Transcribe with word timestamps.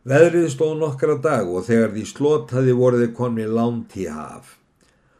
Veðrið 0.00 0.46
stóð 0.48 0.78
nokkra 0.80 1.14
dag 1.20 1.48
og 1.52 1.66
þegar 1.66 1.90
því 1.92 2.02
slotaði 2.08 2.72
voruði 2.72 3.08
konni 3.12 3.44
lánt 3.44 3.92
í 4.00 4.06
haf. 4.08 4.54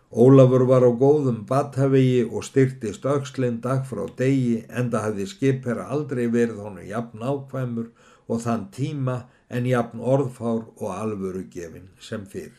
Ólafur 0.09 0.65
var 0.71 0.87
á 0.89 0.91
góðum 1.03 1.43
bathafegi 1.51 2.23
og 2.25 2.47
styrtist 2.49 3.05
aukslinn 3.05 3.59
dag 3.61 3.85
frá 3.85 4.07
degi 4.17 4.63
enda 4.73 5.03
hafði 5.05 5.27
skipherra 5.29 5.85
aldrei 5.93 6.25
verið 6.33 6.65
honu 6.65 6.87
jafn 6.89 7.21
ákvæmur 7.21 7.93
og 8.27 8.41
þann 8.47 8.65
tíma 8.73 9.19
en 9.53 9.69
jafn 9.69 10.01
orðfár 10.01 10.65
og 10.81 10.89
alvöru 10.97 11.45
gefin 11.53 11.93
sem 12.01 12.25
fyrr. 12.25 12.57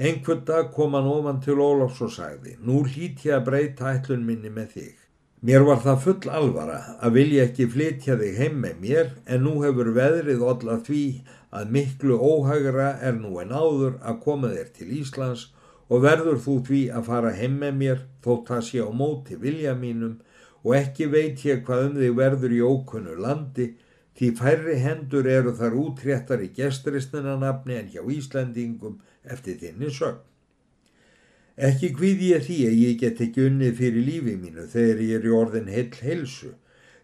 Einhvern 0.00 0.46
dag 0.48 0.72
kom 0.72 0.96
hann 0.96 1.12
ofan 1.12 1.44
til 1.44 1.60
Ólafs 1.60 2.00
og 2.00 2.16
sagði, 2.16 2.56
nú 2.56 2.86
hlít 2.88 3.26
ég 3.28 3.36
að 3.36 3.50
breyta 3.52 3.92
ætlun 3.92 4.24
minni 4.24 4.48
með 4.48 4.78
þig. 4.78 5.01
Mér 5.42 5.64
var 5.66 5.80
það 5.82 6.02
full 6.04 6.28
alvara 6.30 6.76
að 7.02 7.16
vilja 7.16 7.44
ekki 7.48 7.64
flytja 7.70 8.14
þig 8.20 8.36
heim 8.38 8.60
með 8.62 8.76
mér 8.84 9.08
en 9.26 9.40
nú 9.42 9.56
hefur 9.64 9.88
veðrið 9.96 10.44
olla 10.46 10.76
því 10.86 11.00
að 11.58 11.72
miklu 11.76 12.18
óhagra 12.22 12.92
er 13.08 13.16
nú 13.18 13.32
en 13.42 13.50
áður 13.50 13.96
að 14.06 14.20
koma 14.22 14.52
þér 14.52 14.68
til 14.76 14.86
Íslands 15.00 15.48
og 15.88 16.04
verður 16.06 16.38
þú 16.44 16.54
því 16.68 16.82
að 16.94 17.10
fara 17.10 17.34
heim 17.40 17.58
með 17.64 17.74
mér 17.80 18.04
þótt 18.22 18.52
það 18.52 18.62
sé 18.68 18.86
á 18.86 18.90
móti 19.02 19.40
vilja 19.42 19.74
mínum 19.82 20.14
og 20.62 20.76
ekki 20.78 21.10
veit 21.10 21.42
ég 21.48 21.66
hvað 21.66 21.88
um 21.88 21.98
þig 21.98 22.16
verður 22.22 22.54
í 22.54 22.62
ókunnu 22.62 23.18
landi 23.26 23.72
því 24.18 24.34
færri 24.38 24.78
hendur 24.86 25.26
eru 25.26 25.58
þar 25.58 25.78
útréttar 25.82 26.46
í 26.46 26.52
gestristina 26.54 27.34
nafni 27.40 27.80
en 27.80 27.90
hjá 27.90 28.04
Íslandingum 28.06 29.00
eftir 29.26 29.58
þinni 29.58 29.90
sögn. 29.90 30.22
Ekki 31.56 31.92
hvíð 31.98 32.20
ég 32.24 32.44
því 32.46 32.58
að 32.64 32.76
ég 32.80 33.00
get 33.02 33.18
ekki 33.20 33.46
unnið 33.50 33.74
fyrir 33.76 34.06
lífi 34.06 34.36
mínu 34.40 34.66
þegar 34.72 35.00
ég 35.04 35.18
er 35.18 35.26
í 35.28 35.32
orðin 35.36 35.68
heil 35.68 35.90
heilsu 36.00 36.54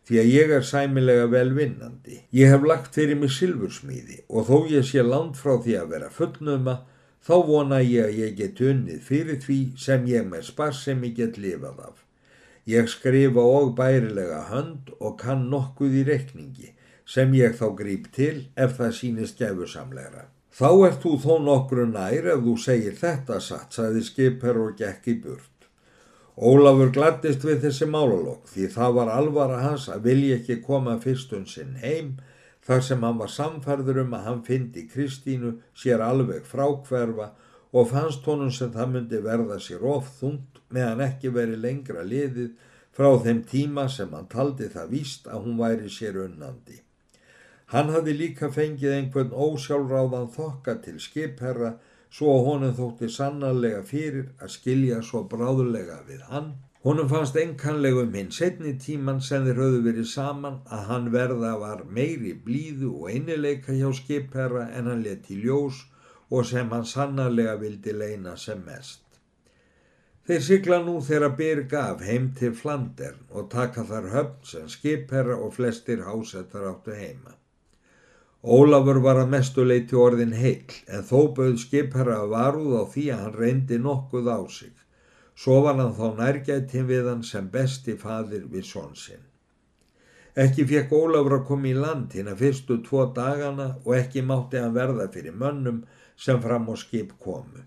því 0.08 0.20
að 0.22 0.30
ég 0.32 0.52
er 0.56 0.62
sæmilega 0.64 1.26
velvinnandi. 1.28 2.22
Ég 2.32 2.48
hef 2.48 2.62
lagt 2.64 2.94
fyrir 2.96 3.18
mig 3.20 3.34
silfursmíði 3.34 4.22
og 4.28 4.48
þó 4.48 4.56
ég 4.72 4.86
sé 4.88 5.04
land 5.04 5.36
frá 5.36 5.58
því 5.60 5.76
að 5.76 5.90
vera 5.92 6.08
fullnuma 6.08 6.78
þá 7.20 7.34
vona 7.50 7.82
ég 7.84 8.08
að 8.08 8.20
ég 8.22 8.38
get 8.38 8.62
unnið 8.64 9.02
fyrir 9.04 9.40
því 9.44 9.58
sem 9.76 10.08
ég 10.08 10.24
með 10.30 10.48
sparsemi 10.48 11.12
get 11.12 11.36
lifað 11.36 11.84
af. 11.90 12.00
Ég 12.64 12.88
skrifa 12.88 13.44
og 13.44 13.74
bærilega 13.76 14.46
hönd 14.48 14.94
og 14.96 15.20
kann 15.20 15.44
nokkuð 15.52 16.00
í 16.00 16.08
rekningi 16.08 16.72
sem 17.04 17.36
ég 17.36 17.60
þá 17.60 17.68
grýp 17.76 18.08
til 18.16 18.48
ef 18.56 18.80
það 18.80 18.96
sínist 18.96 19.40
gefusamlegra. 19.40 20.30
Þá 20.58 20.70
ert 20.88 21.04
þú 21.04 21.10
þó 21.22 21.34
nokkru 21.46 21.84
nær 21.86 22.24
ef 22.32 22.40
þú 22.42 22.52
segir 22.58 22.96
þetta 22.98 23.36
satt, 23.38 23.76
sagði 23.76 24.00
skipher 24.02 24.56
og 24.58 24.72
gekk 24.80 25.04
í 25.12 25.14
burt. 25.22 25.68
Ólafur 26.34 26.90
glattist 26.96 27.44
við 27.46 27.60
þessi 27.62 27.86
málalokk 27.86 28.50
því 28.50 28.66
það 28.74 28.96
var 28.96 29.10
alvara 29.14 29.60
hans 29.62 29.86
að 29.94 30.08
vilja 30.08 30.38
ekki 30.40 30.56
koma 30.66 30.96
fyrstun 31.04 31.46
sinn 31.46 31.76
heim 31.82 32.16
þar 32.66 32.82
sem 32.88 33.06
hann 33.06 33.20
var 33.22 33.30
samfærður 33.36 34.02
um 34.02 34.18
að 34.18 34.26
hann 34.26 34.42
fyndi 34.50 34.84
Kristínu 34.90 35.54
sér 35.78 36.02
alveg 36.02 36.42
frákverfa 36.50 37.30
og 37.70 37.88
fannst 37.92 38.26
honum 38.26 38.50
sem 38.50 38.74
það 38.74 38.92
myndi 38.96 39.22
verða 39.28 39.60
sér 39.62 39.86
of 39.94 40.10
þungt 40.18 40.58
meðan 40.74 41.06
ekki 41.06 41.30
veri 41.38 41.54
lengra 41.54 42.02
liðið 42.02 42.50
frá 42.98 43.12
þeim 43.22 43.46
tíma 43.46 43.86
sem 43.86 44.10
hann 44.10 44.26
taldi 44.26 44.66
það 44.74 44.92
víst 44.98 45.30
að 45.30 45.46
hún 45.46 45.58
væri 45.62 45.86
sér 45.86 46.18
unnandi. 46.26 46.82
Hann 47.72 47.90
hafði 47.92 48.14
líka 48.16 48.48
fengið 48.52 48.94
einhvern 48.96 49.34
ósjálfráðan 49.46 50.30
þokka 50.32 50.74
til 50.84 50.96
skipherra 51.04 51.74
svo 52.18 52.36
honum 52.46 52.72
þótti 52.78 53.10
sannarlega 53.12 53.82
fyrir 53.90 54.30
að 54.40 54.54
skilja 54.54 55.02
svo 55.04 55.26
bráðulega 55.28 55.98
við 56.08 56.22
hann. 56.30 56.54
Honum 56.86 57.10
fannst 57.10 57.36
enkanlegum 57.36 58.14
hinn 58.16 58.30
setni 58.32 58.72
tíman 58.80 59.20
sem 59.26 59.44
þeir 59.44 59.60
höfðu 59.60 59.82
verið 59.84 60.08
saman 60.08 60.56
að 60.76 60.86
hann 60.92 61.10
verða 61.12 61.50
var 61.60 61.82
meiri 61.98 62.32
blíðu 62.46 62.94
og 62.94 63.10
einileika 63.12 63.76
hjá 63.76 63.90
skipherra 63.98 64.68
en 64.78 64.88
hann 64.88 65.02
leti 65.04 65.36
ljós 65.42 65.82
og 66.30 66.46
sem 66.48 66.70
hann 66.72 66.88
sannarlega 66.88 67.58
vildi 67.60 67.92
leina 67.92 68.36
sem 68.36 68.62
mest. 68.64 69.02
Þeir 70.28 70.42
sigla 70.46 70.78
nú 70.86 70.94
þeirra 71.04 71.28
byrga 71.36 71.82
af 71.90 72.06
heim 72.08 72.30
til 72.38 72.56
Flandern 72.56 73.20
og 73.28 73.50
taka 73.52 73.84
þar 73.90 74.08
höfn 74.14 74.48
sem 74.52 74.72
skipherra 74.72 75.36
og 75.36 75.54
flestir 75.60 76.06
hásettar 76.08 76.64
áttu 76.72 76.96
heima. 76.96 77.36
Ólafur 78.38 79.00
var 79.02 79.18
að 79.18 79.32
mestu 79.32 79.64
leiti 79.66 79.96
orðin 79.98 80.36
heil 80.38 80.74
en 80.86 81.02
þó 81.02 81.34
bauð 81.34 81.56
skipherra 81.58 82.20
varuð 82.30 82.76
á 82.78 82.84
því 82.86 83.06
að 83.10 83.22
hann 83.24 83.32
reyndi 83.34 83.78
nokkuð 83.82 84.28
á 84.30 84.38
sig. 84.46 84.74
Svo 85.34 85.62
var 85.64 85.74
hann 85.74 85.94
þá 85.94 86.14
nærgættin 86.20 86.86
við 86.86 87.08
hann 87.10 87.24
sem 87.26 87.48
besti 87.50 87.96
fadir 87.98 88.44
við 88.46 88.68
svonsinn. 88.68 89.24
Ekki 90.38 90.68
fekk 90.70 90.94
Ólafur 90.94 91.34
að 91.40 91.48
koma 91.48 91.66
í 91.66 91.74
land 91.74 92.14
hinn 92.14 92.30
að 92.30 92.44
fyrstu 92.44 92.76
tvo 92.86 93.08
dagana 93.10 93.72
og 93.84 93.96
ekki 93.96 94.22
mátti 94.22 94.62
hann 94.62 94.76
verða 94.76 95.08
fyrir 95.10 95.34
mönnum 95.34 95.82
sem 96.14 96.38
fram 96.38 96.70
á 96.70 96.74
skip 96.78 97.16
komu. 97.18 97.64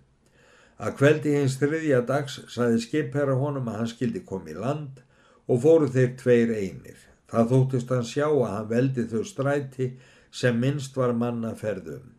Að 0.79 0.95
kveldi 1.01 1.35
hins 1.35 1.59
þriðja 1.59 1.99
dags 2.07 2.39
saði 2.47 2.79
skipherra 2.79 3.35
honum 3.35 3.67
að 3.67 3.81
hann 3.81 3.91
skildi 3.91 4.23
koma 4.23 4.53
í 4.53 4.55
land 4.55 5.03
og 5.51 5.59
fóru 5.65 5.91
þeir 5.91 6.15
tveir 6.23 6.55
einir. 6.55 6.95
Það 7.27 7.51
þóttist 7.51 7.91
hann 7.91 8.07
sjá 8.07 8.27
að 8.29 8.49
hann 8.55 8.71
veldi 8.71 9.07
þau 9.11 9.23
stræti 9.27 9.91
sem 10.31 10.59
minnst 10.59 10.97
var 10.97 11.13
mannaferðum. 11.13 12.09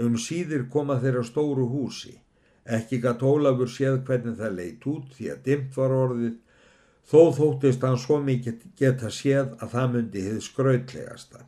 Um 0.00 0.16
síðir 0.16 0.68
koma 0.72 0.96
þeirra 1.02 1.24
stóru 1.26 1.66
húsi. 1.68 2.14
Ekki 2.64 3.00
gatt 3.02 3.22
Ólafur 3.26 3.68
séð 3.68 4.02
hvernig 4.06 4.38
það 4.38 4.56
leitt 4.56 4.86
út 4.86 5.12
því 5.16 5.30
að 5.32 5.44
dimt 5.48 5.76
var 5.76 5.94
orðið, 5.96 6.34
þó 7.10 7.20
þóttist 7.36 7.84
hann 7.84 7.98
svo 7.98 8.20
mikið 8.22 8.66
geta 8.78 9.10
séð 9.10 9.56
að 9.58 9.72
það 9.74 9.94
myndi 9.94 10.26
hið 10.28 10.42
skrautlegasta. 10.46 11.46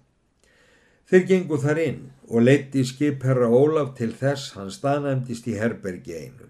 Þeir 1.12 1.26
gengu 1.28 1.58
þar 1.60 1.78
inn 1.82 2.02
og 2.28 2.46
leitti 2.46 2.82
skipherra 2.88 3.50
Ólaf 3.52 3.92
til 3.98 4.10
þess 4.16 4.54
hann 4.56 4.70
staðnæmdist 4.72 5.48
í 5.52 5.58
herbergi 5.60 6.14
einu. 6.16 6.48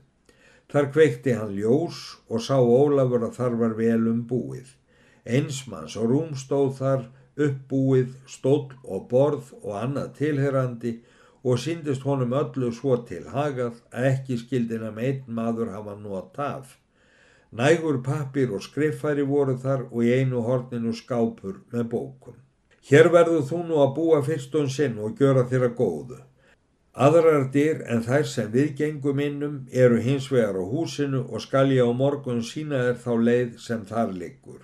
Þar 0.72 0.86
kveikti 0.94 1.34
hann 1.36 1.56
ljós 1.56 1.98
og 2.30 2.44
sá 2.44 2.54
Ólafur 2.56 3.26
að 3.26 3.34
þar 3.40 3.56
var 3.62 3.74
vel 3.76 4.06
um 4.08 4.22
búið. 4.30 4.70
Einsmanns 5.26 5.98
og 5.98 6.08
rúm 6.12 6.36
stóð 6.38 6.70
þar 6.78 7.02
uppbúið, 7.38 8.12
stóll 8.26 8.74
og 8.84 9.08
borð 9.10 9.52
og 9.62 9.76
annað 9.78 10.12
tilherandi 10.18 10.92
og 11.42 11.58
síndist 11.58 12.04
honum 12.06 12.34
öllu 12.38 12.70
svo 12.74 12.96
til 13.08 13.24
hagað 13.32 13.80
að 13.90 14.08
ekki 14.12 14.38
skildina 14.42 14.92
með 14.94 15.08
einn 15.08 15.36
maður 15.38 15.72
hafa 15.74 15.96
nót 15.98 16.38
af. 16.38 16.78
Nægur 17.52 17.98
pappir 18.04 18.52
og 18.56 18.62
skriffæri 18.64 19.24
voru 19.28 19.58
þar 19.60 19.88
og 19.90 20.04
í 20.06 20.12
einu 20.18 20.40
horninu 20.46 20.92
skápur 20.96 21.60
með 21.72 21.88
bókum. 21.94 22.36
Hér 22.88 23.10
verður 23.14 23.44
þú 23.48 23.58
nú 23.68 23.80
að 23.82 23.94
búa 23.96 24.22
fyrstun 24.26 24.70
sinn 24.70 24.96
og 24.98 25.18
gjöra 25.20 25.44
þér 25.50 25.66
að 25.68 25.76
góðu. 25.80 26.20
Aðrar 26.92 27.46
dyr 27.52 27.84
en 27.88 28.02
þær 28.04 28.26
sem 28.28 28.50
við 28.52 28.74
gengum 28.80 29.20
innum 29.24 29.54
eru 29.72 30.00
hins 30.04 30.26
vegar 30.32 30.58
á 30.60 30.64
húsinu 30.72 31.22
og 31.28 31.40
skal 31.44 31.70
ég 31.72 31.88
á 31.88 31.92
morgun 31.92 32.42
sína 32.44 32.82
þér 32.86 32.98
þá 33.04 33.12
leið 33.28 33.54
sem 33.66 33.84
þar 33.88 34.12
liggur. 34.12 34.60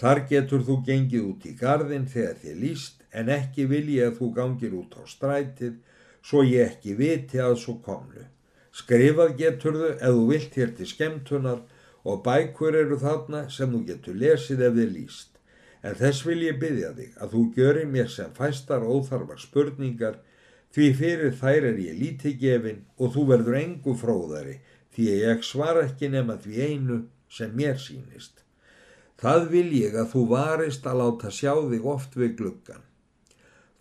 Þar 0.00 0.20
getur 0.28 0.62
þú 0.66 0.76
gengið 0.86 1.26
út 1.30 1.46
í 1.46 1.52
gardin 1.58 2.06
þegar 2.10 2.38
þið 2.42 2.60
líst 2.64 3.02
en 3.12 3.28
ekki 3.32 3.66
vilja 3.70 4.08
að 4.08 4.16
þú 4.18 4.28
gangir 4.38 4.76
út 4.78 4.96
á 4.98 5.02
strætið 5.06 5.74
svo 6.22 6.42
ég 6.46 6.72
ekki 6.72 6.96
viti 6.98 7.40
að 7.42 7.58
svo 7.64 7.76
komlu. 7.84 8.24
Skrifað 8.72 9.36
getur 9.38 9.78
þau 9.78 9.90
ef 9.92 10.16
þú 10.16 10.24
vilt 10.30 10.58
hér 10.58 10.74
til 10.78 10.88
skemtunar 10.88 11.62
og 12.08 12.22
bækur 12.24 12.78
eru 12.78 12.98
þarna 12.98 13.44
sem 13.52 13.70
þú 13.74 13.82
getur 13.90 14.18
lesið 14.22 14.66
ef 14.68 14.76
þið 14.78 14.92
líst. 14.96 15.30
En 15.82 15.96
þess 15.98 16.26
vil 16.26 16.40
ég 16.46 16.60
byggja 16.62 16.92
þig 16.98 17.16
að 17.18 17.32
þú 17.34 17.42
göri 17.56 17.86
mér 17.90 18.10
sem 18.10 18.30
fæstar 18.36 18.86
óþarfar 18.86 19.42
spurningar 19.42 20.20
því 20.72 20.92
fyrir 20.98 21.34
þær 21.40 21.66
er 21.72 21.80
ég 21.84 21.98
lítið 21.98 22.38
gefin 22.42 22.84
og 22.98 23.12
þú 23.16 23.26
verður 23.32 23.58
engu 23.60 23.96
fróðari 23.98 24.60
því 24.94 25.08
ég 25.10 25.44
svara 25.44 25.84
ekki 25.88 26.08
nema 26.12 26.38
því 26.40 26.68
einu 26.68 27.02
sem 27.28 27.52
mér 27.56 27.76
sínist. 27.82 28.40
Það 29.22 29.44
vil 29.52 29.68
ég 29.78 29.94
að 29.94 30.08
þú 30.12 30.22
varist 30.32 30.86
að 30.90 30.98
láta 30.98 31.28
sjá 31.30 31.52
þig 31.54 31.84
oft 31.86 32.16
við 32.18 32.32
gluggan. 32.40 32.82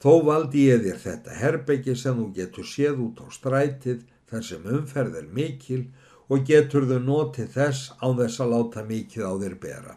Þó 0.02 0.14
valdi 0.26 0.68
ég 0.68 0.84
þér 0.86 1.00
þetta 1.02 1.38
herbeggi 1.40 1.96
sem 1.98 2.18
þú 2.18 2.28
getur 2.36 2.68
séð 2.70 3.02
út 3.08 3.22
á 3.22 3.28
strætið 3.34 4.04
þar 4.30 4.46
sem 4.46 4.70
umferð 4.78 5.18
er 5.18 5.28
mikil 5.34 5.82
og 6.32 6.46
getur 6.48 6.86
þau 6.90 7.00
notið 7.08 7.50
þess 7.56 7.90
á 7.98 8.08
þess 8.20 8.44
að 8.44 8.54
láta 8.54 8.86
mikið 8.86 9.26
á 9.26 9.34
þér 9.42 9.56
bera. 9.66 9.96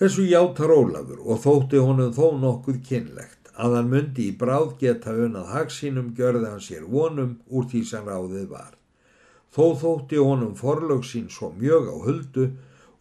Þessu 0.00 0.26
játar 0.28 0.74
Ólafur 0.74 1.24
og 1.24 1.40
þótti 1.44 1.80
honum 1.80 2.12
þó 2.12 2.26
nokkuð 2.44 2.78
kynlegt 2.88 3.50
að 3.54 3.76
hann 3.78 3.90
myndi 3.90 4.28
í 4.28 4.36
bráð 4.36 4.76
geta 4.80 5.14
unnað 5.14 5.52
hagsínum 5.54 6.12
gjörði 6.18 6.50
hann 6.50 6.64
sér 6.68 6.84
vonum 6.90 7.36
úr 7.48 7.68
því 7.70 7.82
sem 7.88 8.08
ráðið 8.10 8.48
var. 8.52 8.72
Þó 9.54 9.64
þótti 9.80 10.20
honum 10.20 10.56
forlög 10.58 11.04
sín 11.06 11.28
svo 11.30 11.52
mjög 11.56 11.88
á 11.88 11.96
huldu 12.04 12.48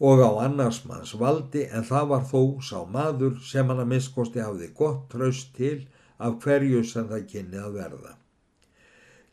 og 0.03 0.19
á 0.19 0.29
annars 0.45 0.81
manns 0.87 1.13
valdi 1.19 1.63
en 1.71 1.85
það 1.87 2.09
var 2.11 2.25
þó 2.31 2.41
sá 2.69 2.79
maður 2.95 3.37
sem 3.49 3.69
hann 3.71 3.79
að 3.83 3.91
miskosti 3.93 4.41
hafði 4.43 4.73
gott 4.79 5.05
traust 5.13 5.53
til 5.55 5.77
af 6.17 6.35
hverju 6.43 6.83
sem 6.87 7.07
það 7.07 7.29
kynni 7.31 7.61
að 7.61 7.77
verða. 7.77 8.11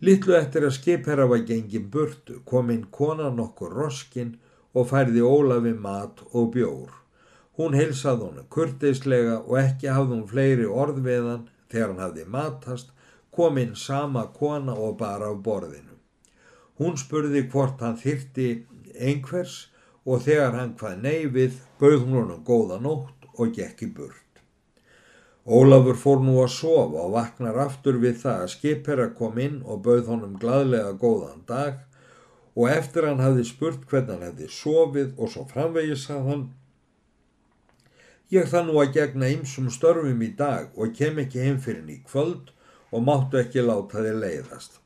Littlu 0.06 0.37
eftir 0.38 0.64
að 0.64 0.76
skipherra 0.78 1.26
var 1.28 1.43
gengin 1.49 1.90
burtu 1.93 2.38
kom 2.50 2.70
inn 2.72 2.87
konan 2.99 3.43
okkur 3.43 3.75
roskin 3.76 4.37
og 4.72 4.87
færði 4.93 5.25
Ólafi 5.26 5.75
mat 5.76 6.22
og 6.31 6.52
bjór. 6.55 6.94
Hún 7.58 7.75
heilsað 7.76 8.23
honu 8.25 8.46
kurteislega 8.49 9.40
og 9.43 9.58
ekki 9.61 9.90
hafði 9.90 10.16
hún 10.16 10.28
fleiri 10.31 10.69
orð 10.84 11.02
við 11.05 11.26
hann 11.32 11.49
þegar 11.73 11.90
hann 11.90 12.05
hafði 12.05 12.25
matast, 12.37 12.94
kom 13.34 13.58
inn 13.58 13.75
sama 13.76 14.25
kona 14.38 14.73
og 14.75 14.96
bara 15.02 15.28
af 15.34 15.43
borðinu. 15.44 15.99
Hún 16.78 16.96
spurði 16.96 17.44
hvort 17.52 17.82
hann 17.84 17.99
þyrti 18.00 18.49
einhvers 18.96 19.66
og 20.06 20.23
þegar 20.25 20.56
hann 20.56 20.75
hvað 20.81 21.02
neyfið, 21.05 21.61
bauð 21.81 22.00
hún 22.05 22.19
honum 22.20 22.44
góða 22.44 22.81
nótt 22.81 23.29
og 23.37 23.52
gekk 23.56 23.85
í 23.87 23.91
burt. 23.97 24.17
Ólafur 25.44 25.97
fór 25.97 26.20
nú 26.25 26.37
að 26.43 26.52
sofa 26.55 27.05
og 27.05 27.14
vaknar 27.17 27.58
aftur 27.62 27.99
við 28.00 28.20
það 28.23 28.43
að 28.44 28.52
skipherra 28.55 29.08
kom 29.17 29.38
inn 29.41 29.61
og 29.64 29.82
bauð 29.87 30.11
honum 30.12 30.38
gladlega 30.41 30.93
góðan 31.00 31.44
dag 31.49 31.81
og 32.55 32.69
eftir 32.70 33.06
hann 33.08 33.23
hafði 33.25 33.47
spurt 33.49 33.87
hvernig 33.88 34.17
hann 34.17 34.26
hefði 34.29 34.49
sofið 34.52 35.12
og 35.17 35.32
svo 35.32 35.47
framvegis 35.50 36.08
að 36.12 36.26
hann 36.31 36.49
Ég 38.31 38.47
það 38.47 38.69
nú 38.69 38.76
að 38.79 38.93
gegna 38.94 39.29
ymsum 39.35 39.73
störfum 39.75 40.20
í 40.23 40.29
dag 40.38 40.76
og 40.79 40.93
kem 40.94 41.17
ekki 41.19 41.41
heim 41.43 41.56
fyrir 41.58 41.82
ný 41.82 41.97
kvöld 42.06 42.52
og 42.94 43.02
máttu 43.02 43.41
ekki 43.41 43.64
láta 43.64 44.05
þér 44.05 44.20
leiðast. 44.23 44.76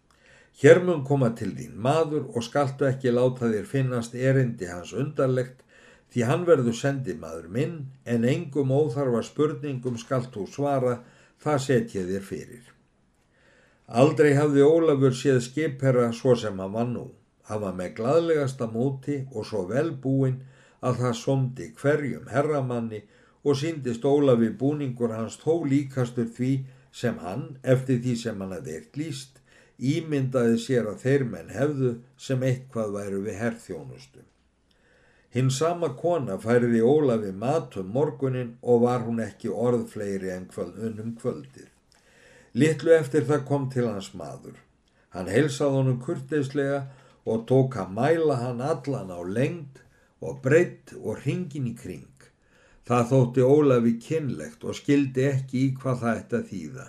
Hér 0.63 0.81
mun 0.87 1.03
koma 1.07 1.33
til 1.39 1.51
þín 1.57 1.75
maður 1.87 2.29
og 2.31 2.45
skaltu 2.47 2.87
ekki 2.87 3.11
láta 3.11 3.49
þér 3.51 3.67
finnast 3.67 4.15
erindi 4.15 4.69
hans 4.71 4.93
undarlegt 4.95 5.65
því 6.15 6.29
hann 6.29 6.45
verður 6.47 6.77
sendi 6.79 7.17
maður 7.19 7.49
minn 7.57 7.75
en 8.07 8.27
engum 8.31 8.71
óþarfa 8.71 9.25
spurningum 9.27 9.99
skalt 9.99 10.31
þú 10.37 10.47
svara 10.53 10.95
það 11.43 11.59
setja 11.67 12.05
þér 12.07 12.25
fyrir. 12.29 12.63
Aldrei 14.01 14.31
hafði 14.39 14.63
Ólafur 14.63 15.17
séð 15.19 15.43
skipherra 15.49 16.07
svo 16.15 16.37
sem 16.39 16.63
hann 16.63 16.73
var 16.73 16.87
nú. 16.89 17.09
Hann 17.51 17.61
var 17.61 17.75
með 17.77 17.97
gladlegasta 17.99 18.71
móti 18.71 19.19
og 19.35 19.45
svo 19.51 19.67
velbúin 19.69 20.39
að 20.81 21.03
það 21.03 21.19
somdi 21.19 21.67
hverjum 21.81 22.31
herramanni 22.31 23.03
og 23.45 23.59
síndist 23.61 24.07
Ólafi 24.09 24.49
búningur 24.61 25.13
hans 25.13 25.37
þó 25.43 25.67
líkastur 25.69 26.31
því 26.39 26.53
sem 26.95 27.19
hann, 27.21 27.57
eftir 27.63 27.99
því 28.01 28.15
sem 28.23 28.41
hann 28.41 28.55
hafði 28.55 28.79
eitt 28.79 28.97
líst, 28.97 29.41
ímyndaði 29.79 30.59
sér 30.61 30.89
að 30.93 31.03
þeir 31.05 31.25
menn 31.31 31.51
hefðu 31.55 31.97
sem 32.17 32.43
eitthvað 32.47 32.95
væru 32.95 33.21
við 33.27 33.39
herrþjónustu. 33.41 34.23
Hinn 35.35 35.51
sama 35.51 35.89
kona 35.99 36.37
færiði 36.39 36.81
Ólafi 36.87 37.33
matum 37.35 37.89
morgunin 37.91 38.53
og 38.63 38.85
var 38.85 39.03
hún 39.03 39.19
ekki 39.25 39.51
orðfleiri 39.51 40.31
en 40.31 40.47
kvöld, 40.47 40.77
unnum 40.79 41.17
kvöldið. 41.19 41.71
Littlu 42.55 42.95
eftir 42.95 43.27
það 43.27 43.49
kom 43.49 43.67
til 43.71 43.89
hans 43.89 44.13
maður. 44.15 44.55
Hann 45.11 45.27
heilsað 45.27 45.75
honum 45.75 45.99
kurteislega 46.03 46.85
og 47.27 47.49
tók 47.51 47.75
að 47.83 47.97
mæla 47.99 48.39
hann 48.45 48.63
allan 48.63 49.11
á 49.11 49.21
lengd 49.27 49.83
og 50.23 50.39
breytt 50.45 50.95
og 51.01 51.19
ringin 51.27 51.67
í 51.73 51.75
kring. 51.75 52.11
Það 52.87 53.09
þótti 53.11 53.49
Ólafi 53.49 53.99
kynlegt 54.07 54.63
og 54.63 54.79
skildi 54.79 55.27
ekki 55.33 55.67
í 55.67 55.75
hvað 55.81 56.03
það 56.05 56.21
ætti 56.21 56.39
að 56.39 56.49
þýða. 56.53 56.87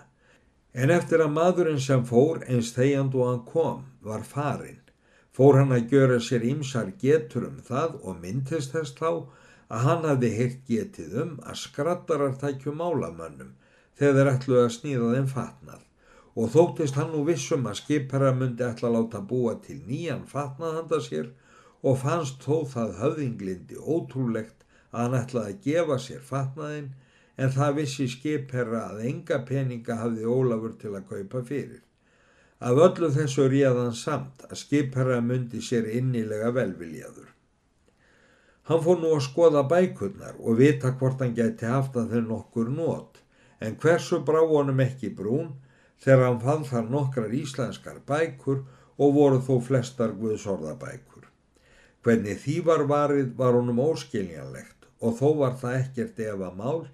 En 0.75 0.91
eftir 0.91 1.21
að 1.23 1.31
maðurinn 1.31 1.79
sem 1.79 2.01
fór 2.03 2.41
eins 2.51 2.73
þegjand 2.75 3.13
og 3.15 3.27
hann 3.29 3.43
kom 3.47 3.83
var 4.03 4.25
farinn, 4.27 4.81
fór 5.31 5.55
hann 5.61 5.71
að 5.71 5.93
gjöra 5.93 6.17
sér 6.19 6.43
ímsar 6.49 6.89
getur 6.99 7.45
um 7.47 7.61
það 7.69 7.93
og 8.01 8.17
myndist 8.19 8.75
þess 8.75 8.91
þá 8.97 9.11
að 9.71 9.85
hann 9.85 10.03
hafði 10.09 10.31
heilt 10.35 10.65
getið 10.67 11.15
um 11.21 11.31
að 11.47 11.61
skrattarar 11.61 12.35
tækju 12.41 12.73
málamönnum 12.81 13.53
þegar 14.01 14.33
ætluði 14.33 14.65
að 14.65 14.75
snýða 14.75 15.13
þeim 15.13 15.31
fatnað. 15.31 15.81
Og 16.35 16.51
þóttist 16.51 16.99
hann 16.99 17.13
nú 17.15 17.23
vissum 17.29 17.63
að 17.71 17.79
skipara 17.79 18.33
myndi 18.35 18.67
ætla 18.67 18.91
að 18.91 18.97
láta 18.97 19.23
búa 19.31 19.55
til 19.63 19.79
nýjan 19.87 20.27
fatnað 20.27 20.79
handa 20.81 20.99
sér 21.07 21.31
og 21.87 22.01
fannst 22.03 22.43
þó 22.43 22.65
það 22.75 22.97
höfðinglindi 22.99 23.79
ótrúlegt 23.79 24.67
að 24.91 25.05
hann 25.05 25.19
ætlaði 25.21 25.55
að 25.55 25.65
gefa 25.69 26.01
sér 26.03 26.27
fatnaðinn 26.33 26.91
en 27.37 27.51
það 27.51 27.77
vissi 27.79 28.07
skipherra 28.11 28.85
að 28.91 29.03
enga 29.09 29.41
peninga 29.47 29.97
hafði 29.99 30.27
Ólafur 30.29 30.75
til 30.79 30.93
að 30.95 31.07
kaupa 31.09 31.43
fyrir. 31.47 31.81
Af 32.63 32.79
öllu 32.87 33.09
þessu 33.11 33.49
réðan 33.51 33.95
samt 33.97 34.45
að 34.47 34.59
skipherra 34.61 35.19
myndi 35.21 35.61
sér 35.61 35.89
innilega 35.99 36.53
velviljaður. 36.55 37.27
Hann 38.65 38.81
fór 38.81 39.01
nú 39.01 39.11
að 39.13 39.25
skoða 39.27 39.65
bækurnar 39.69 40.39
og 40.39 40.57
vita 40.61 40.95
hvort 40.97 41.19
hann 41.21 41.35
geti 41.37 41.67
haft 41.69 41.97
að 41.99 42.15
þau 42.15 42.23
nokkur 42.29 42.71
nót, 42.73 43.19
en 43.61 43.75
hversu 43.81 44.23
brá 44.25 44.39
honum 44.41 44.81
ekki 44.81 45.11
brún 45.19 45.51
þegar 46.01 46.25
hann 46.29 46.41
fann 46.41 46.65
þar 46.65 46.89
nokkrar 46.95 47.35
íslenskar 47.35 47.99
bækur 48.07 48.63
og 48.97 49.13
voru 49.19 49.43
þó 49.43 49.59
flestar 49.67 50.15
guðsorðabækur. 50.17 51.27
Hvernig 52.05 52.41
því 52.41 52.59
var 52.65 52.85
varið 52.89 53.31
var 53.37 53.57
honum 53.57 53.81
óskiljanlegt 53.83 54.89
og 55.01 55.17
þó 55.19 55.29
var 55.43 55.55
það 55.61 55.77
ekkert 55.81 56.19
efa 56.25 56.51
mál 56.55 56.85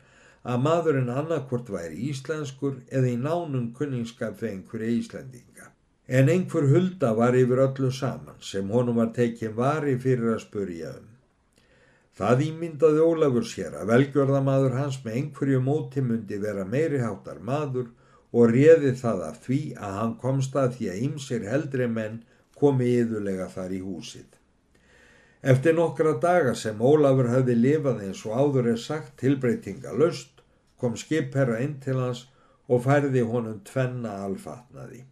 að 0.44 0.64
maðurinn 0.66 1.12
annarkvort 1.14 1.70
væri 1.70 2.10
íslenskur 2.10 2.80
eða 2.90 3.12
í 3.12 3.18
nánum 3.20 3.70
kunningskap 3.78 4.40
fyrir 4.40 4.56
einhverja 4.56 4.98
Íslandinga. 4.98 5.70
En 6.08 6.30
einhver 6.34 6.68
hulda 6.72 7.14
var 7.16 7.38
yfir 7.38 7.62
öllu 7.68 7.92
saman 7.94 8.42
sem 8.42 8.70
honum 8.74 8.98
var 8.98 9.14
tekið 9.16 9.54
vari 9.56 9.96
fyrir 10.02 10.34
að 10.34 10.44
spurja 10.48 10.96
um. 10.98 11.08
Það 12.18 12.44
ímyndaði 12.48 13.06
Ólafur 13.06 13.46
sér 13.48 13.78
að 13.80 13.94
velgjörðamadur 13.94 14.76
hans 14.76 14.98
með 15.06 15.22
einhverju 15.22 15.62
móti 15.64 16.02
myndi 16.04 16.42
vera 16.42 16.66
meiri 16.68 17.00
háttar 17.00 17.40
maður 17.40 17.88
og 18.32 18.52
réði 18.52 18.92
það 18.98 19.24
af 19.30 19.40
því 19.46 19.62
að 19.78 19.96
hann 20.00 20.14
komst 20.20 20.58
að 20.60 20.76
því 20.76 20.92
að 20.92 21.02
ymsir 21.08 21.48
heldri 21.48 21.88
menn 21.88 22.22
komi 22.58 22.90
yðurlega 23.00 23.48
þar 23.54 23.74
í 23.78 23.82
húsið. 23.86 24.28
Eftir 25.42 25.74
nokkra 25.74 26.14
daga 26.22 26.54
sem 26.54 26.82
Ólafur 26.82 27.32
hafði 27.32 27.56
lifað 27.58 28.04
eins 28.06 28.20
og 28.28 28.36
áður 28.38 28.74
er 28.76 28.82
sagt 28.82 29.16
tilbreytinga 29.22 29.96
löst 29.98 30.31
kom 30.82 30.98
skipherra 31.00 31.62
inn 31.64 31.78
til 31.84 32.00
hans 32.02 32.26
og 32.68 32.84
færði 32.88 33.24
honum 33.28 33.62
tvenna 33.68 34.18
alfatnaði. 34.26 35.06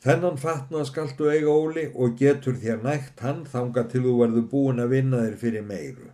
Þennan 0.00 0.38
fatnað 0.40 0.86
skaltu 0.88 1.26
eiga 1.28 1.52
Óli 1.52 1.82
og 1.92 2.14
getur 2.16 2.56
þér 2.62 2.78
nægt 2.86 3.20
hann 3.20 3.42
þanga 3.44 3.84
til 3.92 4.00
þú 4.06 4.14
verður 4.22 4.46
búin 4.52 4.80
að 4.80 4.94
vinna 4.94 5.18
þér 5.26 5.36
fyrir 5.42 5.66
meiru. 5.68 6.08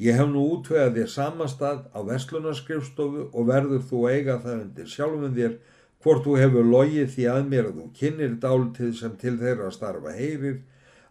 Ég 0.00 0.16
hef 0.16 0.28
nú 0.28 0.42
útvegað 0.56 0.98
þér 0.98 1.08
samastað 1.14 1.80
á 1.96 2.00
veslunarskrifstofu 2.08 3.26
og 3.32 3.48
verður 3.48 3.86
þú 3.88 4.02
eiga 4.12 4.36
það 4.44 4.60
undir 4.66 4.92
sjálfum 4.92 5.38
þér 5.38 5.56
hvort 6.04 6.24
þú 6.24 6.36
hefur 6.40 6.68
logið 6.74 7.10
því 7.14 7.26
að 7.32 7.48
mér 7.54 7.70
að 7.70 7.80
þú 7.80 7.88
kynir 8.02 8.36
dáltið 8.44 8.94
sem 9.00 9.16
til 9.20 9.34
þeirra 9.40 9.72
starfa 9.72 10.14
heyrir 10.16 10.60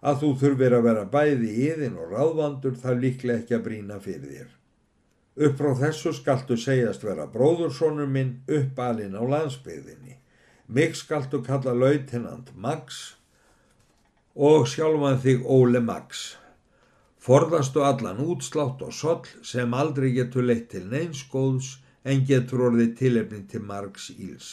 að 0.02 0.24
þú 0.24 0.32
þurfir 0.44 0.78
að 0.78 0.88
vera 0.90 1.10
bæði 1.18 1.52
íðin 1.66 2.00
og 2.02 2.16
ráðvandur 2.16 2.80
þar 2.82 3.04
líklega 3.04 3.44
ekki 3.44 3.58
að 3.58 3.66
brína 3.68 4.00
fyrir 4.02 4.32
þér. 4.38 4.59
Upp 5.40 5.56
frá 5.56 5.70
þessu 5.80 6.12
skaltu 6.12 6.58
segjast 6.60 7.06
vera 7.08 7.24
bróðursónur 7.32 8.10
minn 8.12 8.34
uppalinn 8.52 9.16
á 9.16 9.24
landsbyðinni. 9.24 10.18
Mig 10.68 10.98
skaltu 11.00 11.40
kalla 11.46 11.72
lautinant 11.72 12.52
Max 12.56 12.98
og 14.36 14.68
sjálfan 14.68 15.22
þig 15.24 15.46
Óle 15.48 15.80
Max. 15.80 16.36
Forðastu 17.24 17.86
allan 17.88 18.20
útslátt 18.24 18.84
og 18.84 18.92
soll 18.96 19.30
sem 19.44 19.74
aldrei 19.74 20.10
getur 20.18 20.44
leitt 20.44 20.68
til 20.74 20.86
neinskóðs 20.92 21.78
en 22.04 22.26
getur 22.28 22.66
orðið 22.68 22.92
tilefni 23.00 23.40
til 23.48 23.64
margs 23.64 24.10
íls. 24.16 24.50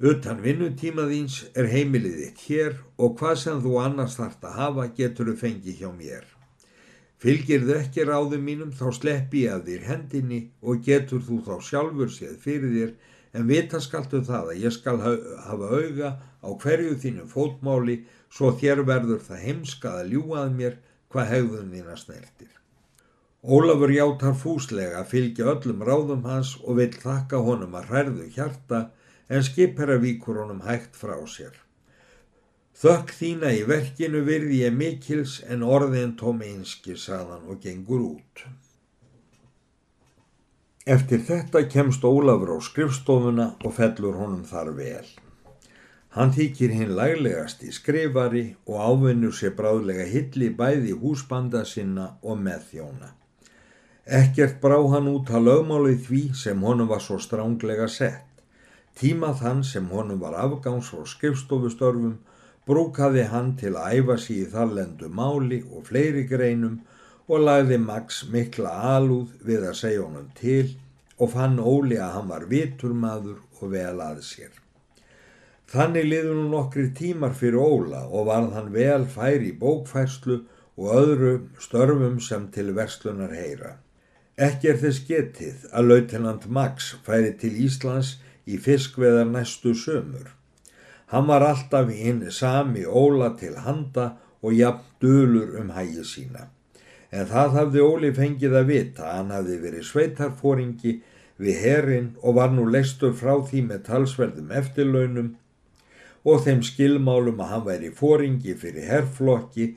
Utan 0.00 0.40
vinnutíma 0.44 1.04
þíns 1.08 1.42
er 1.56 1.68
heimilið 1.68 2.20
þitt 2.22 2.44
hér 2.50 2.76
og 2.96 3.16
hvað 3.20 3.40
sem 3.46 3.64
þú 3.64 3.74
annars 3.86 4.20
þart 4.20 4.44
að 4.48 4.60
hafa 4.60 4.86
getur 5.00 5.32
þú 5.32 5.36
fengið 5.44 5.82
hjá 5.82 5.90
mér. 5.96 6.28
Fylgir 7.20 7.66
þau 7.68 7.74
ekki 7.76 8.04
ráðum 8.08 8.44
mínum 8.48 8.70
þá 8.72 8.86
sleppi 8.96 9.44
ég 9.44 9.56
að 9.58 9.66
þér 9.68 9.82
hendinni 9.90 10.38
og 10.64 10.84
getur 10.86 11.20
þú 11.26 11.40
þá 11.44 11.54
sjálfur 11.66 12.12
séð 12.14 12.38
fyrir 12.44 12.76
þér 12.76 12.94
en 13.36 13.50
vita 13.50 13.80
skaltu 13.84 14.22
það 14.24 14.54
að 14.54 14.62
ég 14.64 14.74
skal 14.76 14.96
hafa 15.02 15.68
auga 15.68 16.14
á 16.40 16.48
hverju 16.62 16.94
þínu 17.02 17.26
fótmáli 17.28 17.98
svo 18.32 18.54
þér 18.62 18.82
verður 18.88 19.20
það 19.26 19.44
heimskað 19.44 20.00
að 20.00 20.14
ljúað 20.14 20.56
mér 20.62 20.80
hvað 21.12 21.30
hegðun 21.34 21.70
þína 21.74 21.98
snertir. 22.00 22.50
Ólafur 23.40 23.92
játar 23.92 24.34
fúslega 24.36 25.00
að 25.00 25.12
fylgja 25.12 25.52
öllum 25.52 25.84
ráðum 25.84 26.24
hans 26.28 26.56
og 26.64 26.80
vil 26.80 26.92
þakka 27.04 27.40
honum 27.44 27.76
að 27.76 27.92
hærðu 27.94 28.26
hjarta 28.34 28.80
en 29.28 29.44
skipherra 29.46 29.96
víkur 30.00 30.40
honum 30.42 30.60
hægt 30.64 30.96
frá 30.96 31.16
sér. 31.28 31.52
Þökk 32.80 33.10
þína 33.12 33.48
í 33.52 33.64
verkinu 33.68 34.22
virði 34.24 34.62
ég 34.62 34.72
mikils 34.72 35.32
en 35.52 35.60
orðin 35.60 36.14
tómi 36.16 36.46
einski 36.48 36.94
saðan 36.96 37.42
og 37.52 37.58
gengur 37.60 38.06
út. 38.06 38.44
Eftir 40.88 41.20
þetta 41.26 41.60
kemst 41.68 42.06
Ólafur 42.08 42.54
á 42.56 42.58
skrifstofuna 42.64 43.50
og 43.60 43.74
fellur 43.76 44.16
honum 44.16 44.46
þar 44.48 44.70
vel. 44.78 45.10
Hann 46.16 46.32
þykir 46.32 46.72
hinn 46.78 46.94
laglegast 46.96 47.60
í 47.68 47.74
skrifari 47.76 48.46
og 48.64 48.80
ávinnur 48.80 49.36
sér 49.36 49.52
bráðlega 49.60 50.08
hilli 50.08 50.48
bæði 50.62 50.96
húsbanda 51.02 51.66
sinna 51.68 52.08
og 52.24 52.40
með 52.46 52.64
þjóna. 52.70 53.12
Ekkert 54.08 54.56
brá 54.64 54.78
hann 54.94 55.12
út 55.12 55.28
að 55.28 55.50
lögmálið 55.50 56.00
því 56.08 56.22
sem 56.46 56.64
honum 56.64 56.88
var 56.88 57.04
svo 57.04 57.20
stránglega 57.20 57.92
sett. 57.92 58.24
Tíma 58.96 59.36
þann 59.36 59.60
sem 59.68 59.92
honum 59.92 60.24
var 60.24 60.40
afgangs 60.48 60.94
og 60.96 61.04
skrifstofustörfum 61.12 62.16
brúkaði 62.70 63.26
hann 63.32 63.56
til 63.60 63.74
að 63.74 63.98
æfa 63.98 64.16
sér 64.24 64.38
í 64.44 64.50
þallendu 64.54 65.10
máli 65.20 65.60
og 65.66 65.88
fleiri 65.90 66.24
greinum 66.30 66.78
og 67.30 67.44
lagði 67.46 67.78
Max 67.82 68.24
mikla 68.30 68.72
alúð 68.94 69.34
við 69.46 69.66
að 69.68 69.76
segja 69.82 70.06
honum 70.06 70.30
til 70.38 70.72
og 71.20 71.34
fann 71.34 71.60
Óli 71.60 71.98
að 72.00 72.16
hann 72.16 72.30
var 72.30 72.46
viturmaður 72.50 73.38
og 73.60 73.74
vel 73.74 74.00
að 74.02 74.22
sér. 74.26 74.54
Þannig 75.70 76.08
liður 76.08 76.38
nú 76.38 76.46
nokkri 76.50 76.88
tímar 76.98 77.36
fyrir 77.38 77.60
Óla 77.62 78.00
og 78.08 78.26
varð 78.26 78.56
hann 78.56 78.72
vel 78.74 79.04
fær 79.06 79.44
í 79.46 79.52
bókfærslu 79.60 80.40
og 80.80 80.96
öðru 80.96 81.34
störfum 81.62 82.18
sem 82.24 82.48
til 82.54 82.72
verslunar 82.74 83.36
heyra. 83.36 83.76
Ekki 84.40 84.72
er 84.72 84.80
þess 84.80 85.04
getið 85.06 85.68
að 85.70 85.92
lautinant 85.92 86.48
Max 86.48 86.94
færi 87.06 87.34
til 87.38 87.52
Íslands 87.66 88.16
í 88.48 88.58
fiskveðar 88.58 89.28
næstu 89.30 89.76
sömur. 89.76 90.32
Hann 91.10 91.26
var 91.26 91.42
alltaf 91.42 91.90
hinn 91.90 92.22
sami 92.30 92.84
Óla 92.86 93.32
til 93.38 93.56
handa 93.66 94.12
og 94.42 94.54
jafn 94.54 94.86
dölur 95.02 95.58
um 95.60 95.70
hægi 95.74 96.06
sína 96.06 96.46
en 97.10 97.26
það 97.26 97.54
hafði 97.58 97.82
Óli 97.84 98.10
fengið 98.14 98.56
að 98.60 98.68
vita 98.70 99.06
að 99.06 99.16
hann 99.16 99.32
hafði 99.34 99.56
verið 99.64 99.86
sveitarfóringi 99.88 100.92
við 101.42 101.62
herin 101.64 102.10
og 102.22 102.36
var 102.38 102.52
nú 102.54 102.66
leistur 102.70 103.14
frá 103.18 103.32
því 103.48 103.62
með 103.66 103.84
talsverðum 103.88 104.52
eftirlaunum 104.60 105.30
og 106.30 106.42
þeim 106.44 106.62
skilmálum 106.66 107.40
að 107.42 107.52
hann 107.54 107.66
væri 107.66 107.92
fóringi 107.96 108.56
fyrir 108.62 108.88
herrflokki 108.92 109.70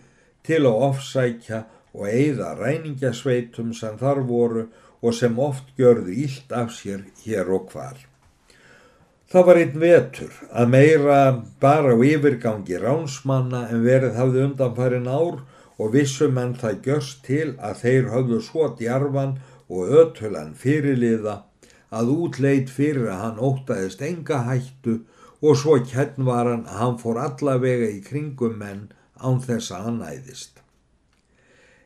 til 0.46 0.62
að 0.68 0.82
ofsækja 0.90 1.64
og 1.94 2.08
eigða 2.10 2.54
ræningasveitum 2.60 3.74
sem 3.78 3.98
þar 4.02 4.26
voru 4.30 4.68
og 5.02 5.16
sem 5.16 5.40
oft 5.40 5.74
gjörðu 5.80 6.16
ílt 6.26 6.52
af 6.56 6.74
sér 6.76 7.06
hér 7.24 7.50
og 7.54 7.72
hvar. 7.72 7.98
Það 9.34 9.46
var 9.48 9.58
einn 9.60 9.80
vetur 9.82 10.34
að 10.62 10.68
meira 10.70 11.20
bara 11.64 11.96
á 11.98 12.06
yfirgangi 12.06 12.78
ránsmanna 12.78 13.64
en 13.74 13.80
verið 13.82 14.20
hafði 14.20 14.44
undanfærin 14.48 15.10
ár 15.10 15.40
og 15.82 15.90
vissum 15.96 16.38
en 16.38 16.52
það 16.60 16.76
gjörst 16.86 17.24
til 17.26 17.48
að 17.58 17.80
þeir 17.80 18.12
höfðu 18.12 18.40
svo 18.46 18.68
djarfan 18.78 19.34
og 19.74 19.98
ötulan 20.04 20.54
fyrirliða 20.54 21.36
að 21.90 22.14
útleit 22.14 22.70
fyrir 22.78 23.10
að 23.10 23.24
hann 23.24 23.42
ótaðist 23.50 24.06
enga 24.06 24.44
hættu 24.52 25.00
og 25.42 25.58
svo 25.64 25.80
kjenn 25.82 26.30
var 26.30 26.52
hann 26.52 26.68
að 26.70 26.82
hann 26.84 27.02
fór 27.02 27.24
allavega 27.26 27.90
í 27.90 28.00
kringum 28.06 28.62
menn 28.62 28.88
án 29.18 29.42
þess 29.42 29.74
að 29.74 29.86
hann 29.90 30.02
æðist. 30.14 30.62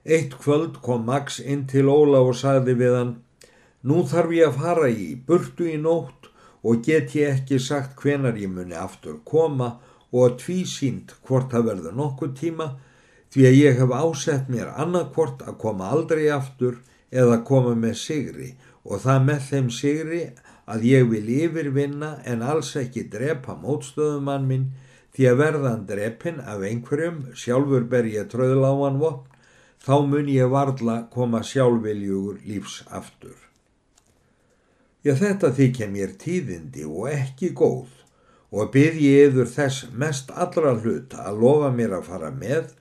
Eitt 0.04 0.36
kvöld 0.44 0.82
kom 0.84 1.08
Max 1.08 1.40
inn 1.40 1.64
til 1.72 1.88
Óla 1.88 2.28
og 2.28 2.36
sagði 2.36 2.76
við 2.84 3.00
hann 3.00 3.20
Nú 3.88 4.04
þarf 4.04 4.36
ég 4.36 4.52
að 4.52 4.66
fara 4.66 4.92
í 4.92 5.14
burtu 5.16 5.72
í 5.72 5.80
nótt 5.80 6.34
og 6.68 6.82
get 6.88 7.16
ég 7.16 7.38
ekki 7.38 7.60
sagt 7.64 7.96
hvenar 8.02 8.36
ég 8.42 8.52
muni 8.52 8.76
aftur 8.76 9.22
koma 9.32 9.70
og 10.12 10.38
tvísýnd 10.42 11.14
hvort 11.28 11.54
það 11.54 11.70
verður 11.72 11.98
nokkuð 12.02 12.34
tíma 12.42 12.68
því 13.34 13.46
að 13.50 13.60
ég 13.60 13.80
hef 13.82 13.94
ásett 14.02 14.52
mér 14.52 14.74
annarkvort 14.84 15.46
að 15.48 15.60
koma 15.64 15.92
aldrei 15.96 16.28
aftur 16.34 16.82
eða 17.12 17.40
koma 17.48 17.76
með 17.76 17.96
sigri 18.02 18.50
og 18.84 19.02
það 19.06 19.24
með 19.30 19.48
þeim 19.52 19.72
sigri 19.78 20.22
að 20.68 20.84
ég 20.90 21.08
vil 21.12 21.32
yfirvinna 21.38 22.12
en 22.28 22.44
alls 22.44 22.74
ekki 22.80 23.08
drepa 23.14 23.56
mótstöðumann 23.62 24.48
minn 24.52 24.70
því 25.16 25.32
að 25.32 25.42
verðan 25.42 25.88
drepin 25.90 26.44
af 26.44 26.64
einhverjum 26.68 27.24
sjálfur 27.44 27.88
ber 27.94 28.12
ég 28.12 28.28
tröðláan 28.34 29.00
vopn 29.02 29.28
þá 29.88 29.96
mun 30.12 30.32
ég 30.32 30.52
varla 30.52 31.02
koma 31.14 31.44
sjálfveljugur 31.48 32.44
lífs 32.44 32.82
aftur. 32.92 33.47
Já 35.06 35.14
þetta 35.20 35.54
þykja 35.54 35.88
mér 35.94 36.18
tíðindi 36.22 36.88
og 36.88 37.10
ekki 37.12 37.52
góð 37.58 37.94
og 38.50 38.72
byrð 38.74 39.00
ég 39.04 39.30
yfir 39.30 39.50
þess 39.52 39.88
mest 39.94 40.32
allra 40.34 40.74
hluta 40.80 41.28
að 41.30 41.42
lofa 41.44 41.72
mér 41.76 41.98
að 42.00 42.08
fara 42.10 42.32
með 42.34 42.72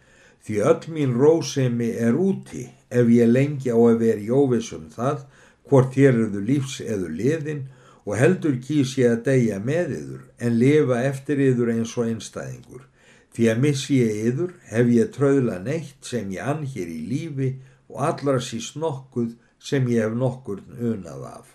því 0.47 0.61
öll 0.71 0.93
mín 0.95 1.17
rósemi 1.21 1.91
er 2.09 2.17
úti 2.17 2.69
ef 2.89 3.09
ég 3.11 3.29
lengi 3.29 3.73
á 3.75 3.79
að 3.79 4.01
vera 4.05 4.23
í 4.23 4.31
óvissum 4.31 4.87
það 4.95 5.25
hvort 5.69 5.95
þér 5.95 6.13
eruðu 6.13 6.43
lífs 6.51 6.77
eður 6.85 7.17
liðin 7.21 7.65
og 8.07 8.15
heldur 8.21 8.55
kýs 8.63 8.95
ég 9.01 9.17
að 9.17 9.25
deyja 9.27 9.59
með 9.63 9.97
yður 9.97 10.21
en 10.39 10.59
lifa 10.61 11.01
eftir 11.09 11.43
yður 11.43 11.73
eins 11.75 11.97
og 11.99 12.07
einstæðingur. 12.13 12.85
Því 13.35 13.49
að 13.53 13.63
missi 13.65 13.99
ég 13.99 14.21
yður 14.31 14.53
hef 14.71 14.93
ég 14.95 15.11
tröðla 15.17 15.59
neitt 15.65 16.07
sem 16.07 16.31
ég 16.33 16.47
ann 16.55 16.63
hér 16.71 16.89
í 16.89 17.01
lífi 17.11 17.51
og 17.91 18.01
allra 18.09 18.39
síst 18.41 18.79
nokkuð 18.79 19.35
sem 19.59 19.91
ég 19.91 20.07
hef 20.07 20.15
nokkur 20.17 20.63
unað 20.79 21.27
af. 21.35 21.47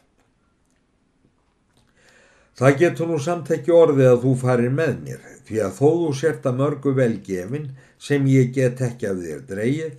Það 2.62 2.76
getur 2.78 3.08
nú 3.10 3.16
samt 3.18 3.48
ekki 3.56 3.72
orðið 3.74 4.08
að 4.08 4.20
þú 4.22 4.32
farir 4.38 4.74
með 4.78 4.98
mér, 5.02 5.22
því 5.48 5.62
að 5.66 5.72
þó 5.80 5.88
þú 6.02 6.10
sért 6.20 6.44
að 6.46 6.60
mörgu 6.60 6.92
velgefin 6.94 7.64
sem 7.98 8.28
ég 8.30 8.52
get 8.54 8.84
ekki 8.86 9.08
af 9.10 9.24
þér 9.24 9.40
dreyið, 9.50 9.96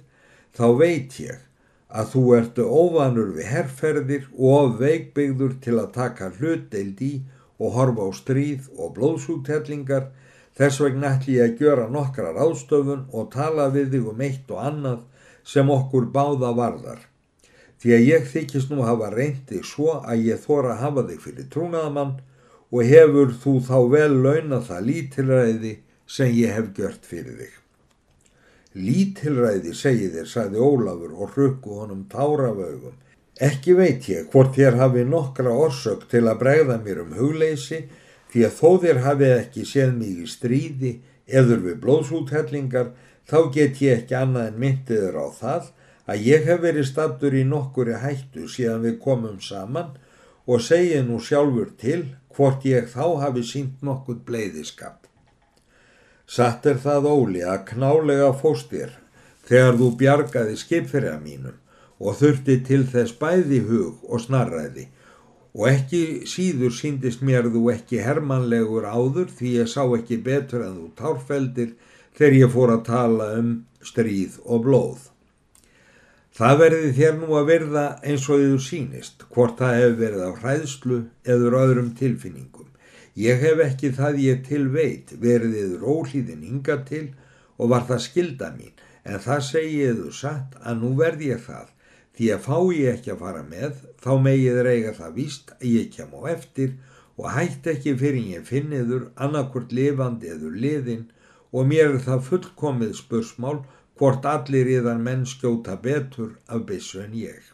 þá 0.54 0.66
veit 0.78 1.16
ég 1.24 1.40
að 1.90 2.12
þú 2.14 2.22
ertu 2.38 2.68
óvanur 2.70 3.34
við 3.34 3.50
herrferðir 3.50 4.30
og 4.38 4.78
veikbyggður 4.78 5.58
til 5.66 5.76
að 5.80 5.90
taka 5.98 6.30
hlutdeild 6.38 7.02
í 7.02 7.12
og 7.58 7.76
horfa 7.80 8.06
á 8.06 8.10
stríð 8.22 8.70
og 8.78 8.94
blóðsúgtellingar, 8.94 10.10
þess 10.54 10.86
vegna 10.86 11.16
ætli 11.16 11.40
ég 11.40 11.50
að 11.50 11.66
gjöra 11.66 11.90
nokkra 11.90 12.30
ráðstöfun 12.38 13.08
og 13.10 13.30
tala 13.34 13.72
við 13.74 13.96
þig 13.96 14.10
um 14.14 14.26
eitt 14.30 14.50
og 14.54 14.66
annað 14.70 15.06
sem 15.42 15.66
okkur 15.80 16.12
báða 16.14 16.54
varðar. 16.54 17.08
Því 17.82 17.98
að 17.98 18.10
ég 18.14 18.34
þykist 18.38 18.70
nú 18.70 18.84
hafa 18.86 19.10
reyndið 19.10 19.66
svo 19.66 19.98
að 19.98 20.28
ég 20.30 20.44
þóra 20.46 20.78
hafa 20.78 21.10
þig 21.10 21.26
fyrir 21.26 21.50
trúnaðamann 21.50 22.20
og 22.72 22.88
hefur 22.88 23.34
þú 23.42 23.56
þá 23.68 23.78
vel 23.92 24.12
launa 24.24 24.60
það 24.64 24.86
lítilræði 24.88 25.72
sem 26.08 26.32
ég 26.36 26.54
hef 26.56 26.70
gjört 26.76 27.08
fyrir 27.08 27.36
þig. 27.40 27.56
Lítilræði 28.72 29.74
segi 29.76 30.08
þér, 30.14 30.28
sagði 30.28 30.62
Ólafur 30.64 31.12
og 31.12 31.34
hrukku 31.34 31.80
honum 31.82 32.06
tárafögum. 32.08 32.96
Ekki 33.42 33.76
veit 33.76 34.08
ég 34.08 34.30
hvort 34.32 34.56
þér 34.56 34.78
hafi 34.80 35.04
nokkra 35.08 35.52
orsök 35.52 36.06
til 36.08 36.24
að 36.28 36.40
bregða 36.40 36.78
mér 36.80 37.02
um 37.04 37.12
hugleysi 37.16 37.82
því 38.32 38.44
að 38.48 38.58
þó 38.58 38.68
þér 38.84 39.00
hafi 39.06 39.30
ekki 39.36 39.64
séð 39.68 39.94
mig 39.98 40.20
í 40.24 40.28
stríði 40.28 40.92
eður 41.28 41.64
við 41.66 41.80
blóðsúthellingar 41.84 42.92
þá 43.28 43.38
get 43.52 43.80
ég 43.84 44.02
ekki 44.02 44.16
annað 44.16 44.48
en 44.50 44.60
myndiður 44.62 45.18
á 45.20 45.26
það 45.36 45.68
að 46.12 46.24
ég 46.28 46.46
hef 46.48 46.62
verið 46.62 46.88
stattur 46.88 47.36
í 47.36 47.44
nokkuri 47.48 47.98
hættu 48.02 48.48
síðan 48.50 48.86
við 48.86 48.96
komum 49.04 49.38
saman 49.44 49.92
og 49.92 50.11
segi 50.62 51.02
nú 51.06 51.20
sjálfur 51.22 51.70
til 51.78 52.06
hvort 52.34 52.64
ég 52.66 52.88
þá 52.90 53.04
hafi 53.22 53.42
sínt 53.46 53.82
nokkuð 53.82 54.22
bleiðiskap. 54.26 55.06
Satt 56.26 56.66
er 56.66 56.80
það 56.80 57.08
óli 57.10 57.42
að 57.44 57.66
knálega 57.72 58.32
fóstir 58.40 58.96
þegar 59.46 59.78
þú 59.78 59.90
bjargaði 60.00 60.56
skipfyrir 60.56 61.20
mínum 61.22 61.58
og 62.02 62.18
þurfti 62.18 62.58
til 62.66 62.82
þess 62.88 63.14
bæði 63.20 63.60
hug 63.68 64.02
og 64.08 64.22
snarræði 64.24 64.88
og 65.52 65.68
ekki 65.68 66.02
síður 66.32 66.72
síndist 66.74 67.22
mér 67.22 67.50
þú 67.52 67.66
ekki 67.74 68.00
hermanlegur 68.02 68.88
áður 68.88 69.28
því 69.36 69.54
ég 69.60 69.70
sá 69.70 69.84
ekki 69.84 70.22
betur 70.24 70.64
en 70.66 70.78
þú 70.80 70.88
tárfeldir 70.98 71.74
þegar 72.16 72.38
ég 72.38 72.54
fór 72.56 72.74
að 72.78 72.86
tala 72.88 73.32
um 73.38 73.50
stríð 73.84 74.40
og 74.44 74.64
blóð. 74.66 75.11
Það 76.32 76.54
verði 76.62 76.92
þér 76.96 77.16
nú 77.20 77.34
að 77.36 77.48
verða 77.50 77.80
eins 78.08 78.26
og 78.32 78.40
þið 78.40 78.54
sínist, 78.64 79.24
hvort 79.34 79.58
það 79.60 79.74
hefur 79.78 79.98
verið 79.98 80.22
á 80.24 80.30
hræðslu 80.40 81.00
eður 81.34 81.56
öðrum 81.58 81.90
tilfinningum. 81.98 82.70
Ég 83.20 83.42
hef 83.44 83.60
ekki 83.60 83.90
það 83.98 84.22
ég 84.24 84.38
til 84.46 84.62
veit 84.72 85.12
verið 85.20 85.58
yfir 85.60 85.84
ólíðin 85.84 86.46
hinga 86.46 86.78
til 86.88 87.02
og 87.60 87.68
var 87.74 87.84
það 87.90 88.00
skilda 88.06 88.48
mín, 88.56 88.72
en 89.04 89.20
það 89.20 89.44
segi 89.50 89.82
ég 89.82 90.00
þú 90.00 90.14
satt 90.22 90.56
að 90.62 90.80
nú 90.80 90.94
verði 91.02 91.28
ég 91.34 91.44
það, 91.44 91.68
því 92.16 92.30
að 92.32 92.46
fá 92.46 92.56
ég 92.78 92.96
ekki 92.96 93.12
að 93.12 93.20
fara 93.26 93.44
með, 93.50 93.76
þá 94.00 94.12
megið 94.24 94.62
reyga 94.64 94.96
það 95.02 95.14
víst 95.20 95.52
að 95.58 95.68
ég 95.68 95.92
kem 95.92 96.16
á 96.16 96.20
eftir 96.32 96.74
og 97.20 97.28
hætt 97.36 97.68
ekki 97.74 97.92
fyrir 98.00 98.32
ég 98.38 98.48
finniður 98.48 99.10
annarkvört 99.20 99.76
lifandi 99.76 100.32
eður 100.32 100.56
liðin 100.64 101.04
og 101.52 101.68
mér 101.68 101.92
er 101.92 102.00
það 102.08 102.24
fullkomið 102.30 102.96
spursmál 102.96 103.58
hvort 103.98 104.26
allir 104.26 104.70
yðan 104.78 105.02
menn 105.04 105.26
skjóta 105.28 105.76
betur 105.82 106.36
af 106.48 106.64
byssu 106.68 107.02
en 107.04 107.14
ég. 107.18 107.52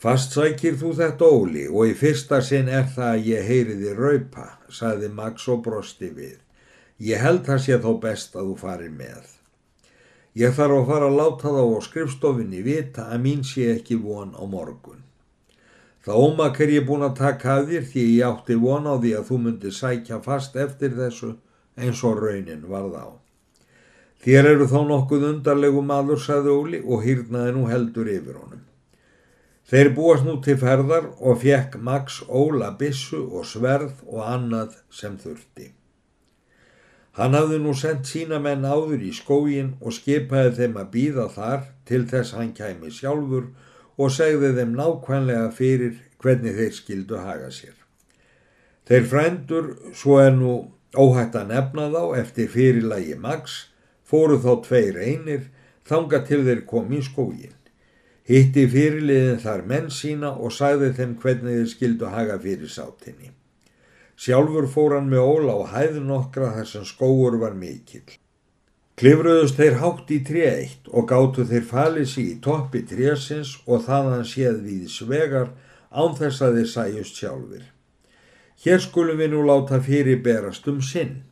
Fast 0.00 0.32
sækir 0.32 0.78
þú 0.80 0.94
þetta 0.96 1.26
óli 1.28 1.66
og 1.68 1.90
í 1.90 1.96
fyrsta 2.02 2.38
sinn 2.44 2.70
er 2.72 2.86
það 2.94 3.10
að 3.14 3.26
ég 3.30 3.48
heyriði 3.50 3.90
raupa, 3.98 4.46
saði 4.72 5.10
Max 5.12 5.44
og 5.52 5.60
brosti 5.66 6.08
við. 6.16 6.38
Ég 7.00 7.20
held 7.20 7.44
það 7.44 7.62
sé 7.66 7.78
þó 7.84 7.92
best 8.00 8.36
að 8.36 8.48
þú 8.48 8.56
farir 8.62 8.96
með. 8.96 9.28
Ég 10.40 10.56
þarf 10.56 10.78
að 10.78 10.88
fara 10.88 11.06
að 11.10 11.18
láta 11.20 11.52
þá 11.52 11.62
á 11.68 11.78
skrifstofinni 11.84 12.64
vita 12.64 13.06
að 13.12 13.22
mín 13.26 13.44
sé 13.44 13.70
ekki 13.74 13.96
von 14.00 14.32
á 14.32 14.44
morgun. 14.48 15.04
Það 16.00 16.20
ómak 16.24 16.60
er 16.64 16.72
ég 16.78 16.86
búin 16.88 17.04
að 17.04 17.18
taka 17.18 17.56
að 17.58 17.72
þér 17.72 17.88
því 17.92 18.04
ég 18.08 18.28
átti 18.28 18.56
von 18.60 18.88
á 18.88 18.94
því 18.96 19.10
að 19.18 19.26
þú 19.28 19.38
myndi 19.44 19.72
sækja 19.74 20.20
fast 20.24 20.56
eftir 20.56 20.94
þessu 20.96 21.34
eins 21.76 22.00
og 22.08 22.22
raunin 22.24 22.64
varð 22.70 22.94
á. 22.96 23.08
Þér 24.20 24.50
eru 24.54 24.66
þá 24.68 24.80
nokkuð 24.88 25.26
undarlegu 25.30 25.82
maður, 25.84 26.20
sagði 26.20 26.52
Óli 26.52 26.80
og 26.84 27.04
hýrnaði 27.06 27.54
nú 27.56 27.66
heldur 27.70 28.10
yfir 28.12 28.36
honum. 28.36 28.66
Þeir 29.70 29.92
búast 29.96 30.26
nú 30.26 30.34
til 30.44 30.56
ferðar 30.60 31.12
og 31.22 31.38
fekk 31.40 31.76
Max 31.80 32.20
Óla 32.26 32.72
bissu 32.76 33.20
og 33.22 33.46
sverð 33.46 34.02
og 34.08 34.24
annað 34.26 34.74
sem 34.90 35.14
þurfti. 35.20 35.70
Hann 37.18 37.36
hafði 37.38 37.60
nú 37.62 37.72
sendt 37.74 38.10
sína 38.10 38.40
menn 38.42 38.66
áður 38.66 39.02
í 39.06 39.12
skógin 39.14 39.72
og 39.80 39.94
skipaði 39.94 40.52
þeim 40.58 40.76
að 40.82 40.90
býða 40.94 41.26
þar 41.34 41.64
til 41.88 42.02
þess 42.10 42.36
hann 42.36 42.52
kæmi 42.56 42.90
sjálfur 42.94 43.48
og 44.00 44.12
segði 44.14 44.52
þeim 44.58 44.76
nákvæmlega 44.78 45.48
fyrir 45.54 45.96
hvernig 46.20 46.58
þeir 46.58 46.76
skildu 46.76 47.22
haga 47.22 47.50
sér. 47.54 47.74
Þeir 48.90 49.08
frændur, 49.10 49.66
svo 49.94 50.18
er 50.18 50.34
nú 50.34 50.54
óhætt 50.98 51.36
að 51.38 51.52
nefna 51.54 51.88
þá 51.94 52.02
eftir 52.20 52.50
fyrirlægi 52.50 53.18
Max, 53.22 53.69
fóru 54.10 54.38
þá 54.42 54.52
tveir 54.66 55.00
einir 55.00 55.48
þanga 55.88 56.22
til 56.26 56.42
þeir 56.46 56.62
kom 56.68 56.92
í 56.92 57.02
skógin. 57.06 57.56
Hitti 58.30 58.66
fyrirliðin 58.70 59.40
þar 59.42 59.62
menn 59.66 59.90
sína 59.90 60.30
og 60.38 60.54
sagði 60.54 60.92
þeim 60.98 61.16
hvernig 61.22 61.56
þeir 61.60 61.70
skildu 61.72 62.10
haga 62.12 62.38
fyrir 62.42 62.70
sátinni. 62.70 63.32
Sjálfur 64.20 64.68
fór 64.70 64.98
hann 64.98 65.08
með 65.10 65.24
óla 65.24 65.56
á 65.56 65.60
hæðun 65.72 66.12
okkra 66.14 66.52
þar 66.58 66.68
sem 66.68 66.84
skóur 66.86 67.38
var 67.40 67.56
mikill. 67.56 68.18
Klifruðust 69.00 69.56
þeir 69.56 69.78
hátt 69.80 70.10
í 70.12 70.18
tréitt 70.28 70.90
og 70.92 71.06
gáttu 71.08 71.46
þeir 71.48 71.62
falið 71.64 72.08
sér 72.10 72.26
í 72.26 72.34
toppi 72.44 72.82
trésins 72.84 73.54
og 73.64 73.86
þaðan 73.86 74.26
séð 74.28 74.58
við 74.66 74.90
svegar 74.92 75.54
án 75.88 76.12
þess 76.18 76.44
að 76.44 76.58
þeir 76.58 76.68
sæjust 76.74 77.22
sjálfur. 77.22 77.62
Hér 78.60 78.82
skulum 78.84 79.16
við 79.16 79.32
nú 79.32 79.46
láta 79.48 79.80
fyrir 79.80 80.20
berast 80.20 80.68
um 80.68 80.82
sinn, 80.84 81.22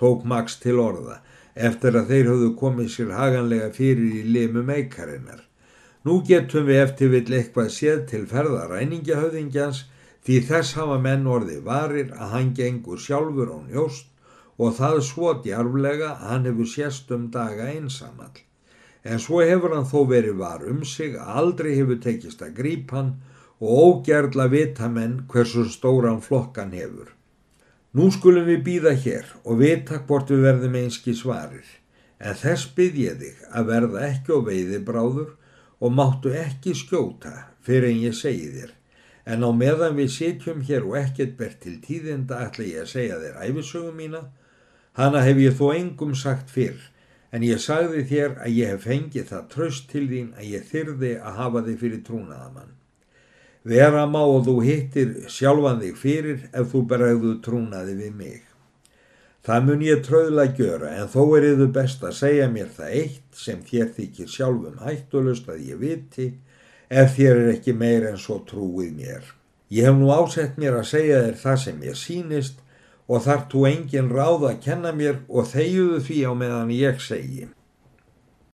tók 0.00 0.24
Max 0.24 0.56
til 0.62 0.78
orða, 0.80 1.18
eftir 1.54 1.96
að 1.98 2.12
þeir 2.12 2.28
höfðu 2.32 2.50
komið 2.60 2.92
sér 2.94 3.10
haganlega 3.16 3.70
fyrir 3.76 4.20
í 4.20 4.22
limu 4.34 4.62
meikarinnar. 4.66 5.42
Nú 6.04 6.22
getum 6.26 6.66
við 6.66 6.82
eftir 6.82 7.10
vill 7.12 7.34
eitthvað 7.38 7.68
séð 7.70 8.06
til 8.10 8.22
ferðaræningahöfðingjans 8.30 9.84
því 10.26 10.38
þess 10.48 10.76
hafa 10.78 10.98
menn 11.02 11.26
orði 11.26 11.58
varir 11.66 12.14
að 12.16 12.32
hann 12.36 12.54
gengur 12.58 12.98
sjálfur 12.98 13.52
á 13.54 13.58
njóst 13.68 14.08
og 14.58 14.74
það 14.78 14.98
svo 15.08 15.34
djarflega 15.44 16.08
að 16.14 16.26
hann 16.30 16.48
hefur 16.50 16.70
sérst 16.72 17.12
um 17.14 17.28
daga 17.34 17.68
einsamall. 17.70 18.34
En 19.02 19.18
svo 19.18 19.42
hefur 19.42 19.74
hann 19.74 19.88
þó 19.88 20.00
verið 20.10 20.36
var 20.38 20.62
um 20.66 20.84
sig 20.86 21.16
að 21.18 21.38
aldrei 21.42 21.72
hefur 21.74 21.98
tekist 22.02 22.42
að 22.42 22.56
grípa 22.60 23.00
hann 23.00 23.16
og 23.62 23.82
ógerðla 23.86 24.48
vita 24.50 24.88
menn 24.90 25.22
hversu 25.30 25.64
stóran 25.70 26.22
flokkan 26.22 26.74
hefur. 26.74 27.10
Nú 27.92 28.06
skulum 28.08 28.46
við 28.48 28.62
býða 28.64 28.90
hér 28.96 29.26
og 29.44 29.58
vita 29.60 29.98
hvort 30.08 30.30
við 30.32 30.46
verðum 30.46 30.76
einski 30.80 31.12
svarir, 31.12 31.66
en 32.16 32.38
þess 32.40 32.70
bygg 32.72 32.94
ég 33.02 33.18
þig 33.20 33.42
að 33.52 33.66
verða 33.68 34.04
ekki 34.06 34.32
á 34.32 34.38
veiði 34.46 34.78
bráður 34.86 35.34
og 35.76 35.92
máttu 35.92 36.32
ekki 36.32 36.72
skjóta 36.78 37.34
fyrir 37.60 37.90
en 37.90 38.00
ég 38.06 38.16
segi 38.16 38.48
þér, 38.54 38.72
en 39.28 39.44
á 39.44 39.50
meðan 39.52 40.00
við 40.00 40.08
sitjum 40.16 40.64
hér 40.64 40.88
og 40.88 40.96
ekkert 41.02 41.36
ber 41.36 41.52
til 41.60 41.76
tíðinda 41.84 42.40
ætla 42.46 42.64
ég 42.70 42.86
að 42.86 42.92
segja 42.94 43.20
þér 43.26 43.40
æfisögum 43.44 44.00
mína. 44.00 44.24
Hanna 44.96 45.20
hef 45.28 45.44
ég 45.44 45.60
þó 45.60 45.66
engum 45.76 46.16
sagt 46.16 46.48
fyrr, 46.48 46.80
en 47.28 47.44
ég 47.44 47.60
sagði 47.60 48.06
þér 48.08 48.38
að 48.40 48.56
ég 48.56 48.72
hef 48.72 48.88
fengið 48.88 49.34
það 49.34 49.50
tröst 49.52 49.92
til 49.92 50.08
þín 50.08 50.32
að 50.38 50.48
ég 50.56 50.64
þyrði 50.72 51.18
að 51.20 51.42
hafa 51.44 51.68
þig 51.68 51.82
fyrir 51.84 52.06
trúnaðamann. 52.08 52.72
Vera 53.62 54.06
má 54.10 54.24
og 54.26 54.40
þú 54.48 54.56
hittir 54.66 55.10
sjálfan 55.30 55.78
þig 55.82 55.98
fyrir 56.00 56.40
ef 56.50 56.72
þú 56.72 56.80
bregðu 56.90 57.36
trúnaði 57.44 57.92
við 58.00 58.16
mig. 58.18 58.40
Það 59.46 59.68
mun 59.68 59.84
ég 59.86 60.02
tröðla 60.06 60.46
að 60.48 60.58
gjöra 60.58 60.90
en 60.98 61.10
þó 61.10 61.22
er 61.36 61.46
yfir 61.52 61.70
best 61.76 62.02
að 62.06 62.16
segja 62.18 62.48
mér 62.50 62.72
það 62.74 62.96
eitt 63.02 63.38
sem 63.44 63.62
þér 63.66 63.88
þykir 63.96 64.32
sjálfum 64.34 64.82
hættulust 64.82 65.48
að 65.50 65.62
ég 65.68 65.80
viti 65.82 66.26
ef 66.90 67.14
þér 67.16 67.32
er 67.36 67.48
ekki 67.54 67.74
meir 67.78 68.08
en 68.10 68.18
svo 68.18 68.40
trúið 68.50 68.92
mér. 68.98 69.22
Ég 69.70 69.86
hef 69.88 69.98
nú 69.98 70.10
ásett 70.14 70.58
mér 70.58 70.80
að 70.82 70.90
segja 70.90 71.22
þér 71.24 71.40
það 71.46 71.58
sem 71.64 71.82
ég 71.86 71.98
sínist 71.98 72.62
og 73.06 73.24
þart 73.26 73.50
þú 73.54 73.66
engin 73.70 74.10
ráð 74.10 74.46
að 74.50 74.62
kenna 74.66 74.92
mér 74.94 75.22
og 75.28 75.50
þegiðu 75.54 76.02
því 76.06 76.18
á 76.26 76.32
meðan 76.42 76.74
ég 76.74 77.02
segi. 77.02 77.48